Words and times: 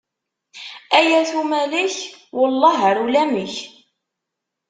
Ay 0.97 1.09
at 1.19 1.31
Umalek, 1.41 1.95
welleh 2.39 2.79
ar 2.89 2.97
ulamek. 3.05 3.55